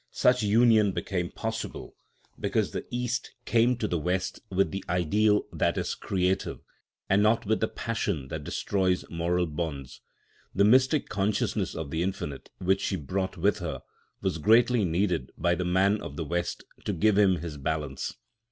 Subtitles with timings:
[0.09, 1.95] Such union became possible,
[2.39, 6.59] because the East came to the West with the ideal that is creative,
[7.07, 10.01] and not with the passion that destroys moral bonds.
[10.55, 13.83] The mystic consciousness of the Infinite, which she brought with her,
[14.21, 18.15] was greatly needed by the man of the West to give him his balance.